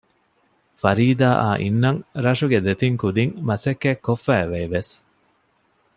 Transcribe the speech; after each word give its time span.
ފަރީދާއާ 0.81 1.49
އިންނަން 1.63 2.01
ރަށުގެ 2.25 2.59
ދެތިން 2.65 2.97
ކުދިން 3.01 3.33
މަސައްކަތް 3.47 4.03
ކޮށްފައިވޭ 4.05 4.61
ވެސް 4.73 4.93